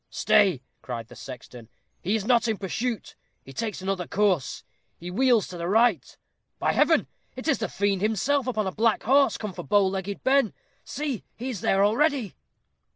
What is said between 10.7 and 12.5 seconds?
See, he is there already."